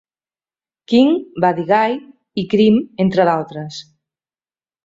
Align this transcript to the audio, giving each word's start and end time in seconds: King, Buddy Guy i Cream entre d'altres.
King, 0.93 1.11
Buddy 1.45 1.67
Guy 1.73 1.95
i 2.43 2.47
Cream 2.55 2.81
entre 3.07 3.29
d'altres. 3.31 3.79